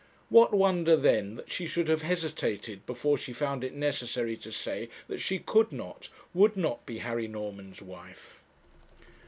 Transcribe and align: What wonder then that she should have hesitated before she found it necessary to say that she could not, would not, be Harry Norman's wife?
What 0.29 0.51
wonder 0.51 0.95
then 0.97 1.35
that 1.35 1.51
she 1.51 1.67
should 1.67 1.87
have 1.87 2.01
hesitated 2.01 2.87
before 2.87 3.19
she 3.19 3.33
found 3.33 3.63
it 3.63 3.75
necessary 3.75 4.35
to 4.37 4.51
say 4.51 4.89
that 5.07 5.19
she 5.19 5.37
could 5.37 5.71
not, 5.71 6.09
would 6.33 6.57
not, 6.57 6.87
be 6.87 6.97
Harry 6.97 7.27
Norman's 7.27 7.83
wife? 7.83 8.41